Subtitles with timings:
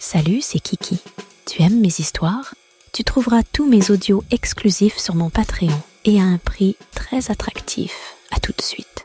[0.00, 1.00] Salut, c'est Kiki.
[1.44, 2.54] Tu aimes mes histoires?
[2.92, 8.14] Tu trouveras tous mes audios exclusifs sur mon Patreon et à un prix très attractif.
[8.30, 9.04] À tout de suite.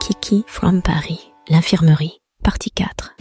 [0.00, 3.16] Kiki from Paris, l'infirmerie, partie 4.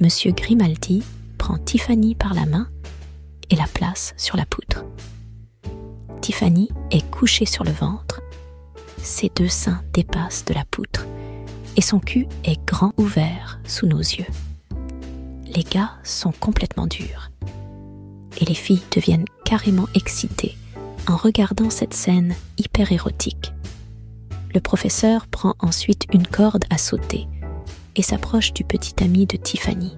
[0.00, 1.04] Monsieur Grimaldi
[1.38, 2.68] prend Tiffany par la main
[3.50, 4.84] et la place sur la poutre.
[6.20, 8.20] Tiffany est couchée sur le ventre.
[9.00, 11.06] Ses deux seins dépassent de la poutre
[11.76, 14.26] et son cul est grand ouvert sous nos yeux.
[15.54, 17.30] Les gars sont complètement durs
[18.40, 20.56] et les filles deviennent carrément excitées
[21.06, 23.52] en regardant cette scène hyper érotique.
[24.54, 27.26] Le professeur prend ensuite une corde à sauter
[27.96, 29.94] et s'approche du petit ami de Tiffany.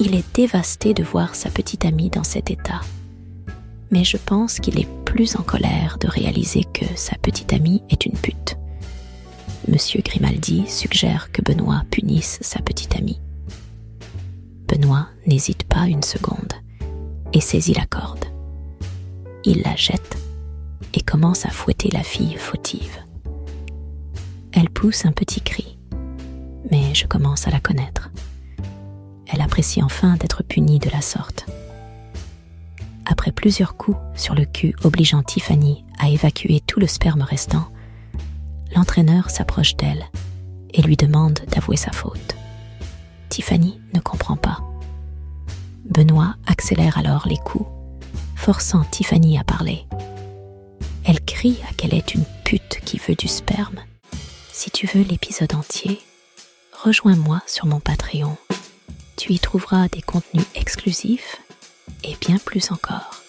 [0.00, 2.80] Il est dévasté de voir sa petite amie dans cet état,
[3.92, 8.04] mais je pense qu'il est plus en colère de réaliser que sa petite amie est
[8.04, 8.56] une pute.
[9.68, 13.20] Monsieur Grimaldi suggère que Benoît punisse sa petite amie.
[14.72, 16.54] Benoît n'hésite pas une seconde
[17.34, 18.24] et saisit la corde.
[19.44, 20.16] Il la jette
[20.94, 22.96] et commence à fouetter la fille fautive.
[24.52, 25.78] Elle pousse un petit cri,
[26.70, 28.10] mais je commence à la connaître.
[29.26, 31.44] Elle apprécie enfin d'être punie de la sorte.
[33.04, 37.68] Après plusieurs coups sur le cul obligeant Tiffany à évacuer tout le sperme restant,
[38.74, 40.06] l'entraîneur s'approche d'elle
[40.72, 42.36] et lui demande d'avouer sa faute.
[43.28, 44.22] Tiffany ne comprend.
[45.92, 47.68] Benoît accélère alors les coups,
[48.34, 49.84] forçant Tiffany à parler.
[51.04, 53.80] Elle crie à qu'elle est une pute qui veut du sperme.
[54.52, 56.00] Si tu veux l'épisode entier,
[56.82, 58.36] rejoins-moi sur mon Patreon.
[59.16, 61.42] Tu y trouveras des contenus exclusifs
[62.04, 63.21] et bien plus encore.